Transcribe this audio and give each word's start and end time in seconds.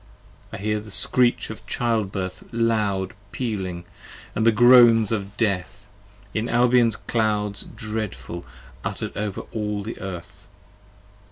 I 0.51 0.57
hear 0.57 0.79
the 0.79 0.89
screech 0.89 1.51
of 1.51 1.67
Childbirth 1.67 2.43
loud 2.51 3.13
pealing, 3.31 3.83
& 4.09 4.33
the 4.33 4.51
groans 4.51 5.11
Of 5.11 5.37
Death, 5.37 5.87
in 6.33 6.49
Albion's 6.49 6.95
clouds 6.95 7.61
dreadful 7.75 8.43
utter 8.83 9.09
'd 9.09 9.15
over 9.15 9.41
all 9.53 9.83
the 9.83 9.99
Earth. 10.01 10.47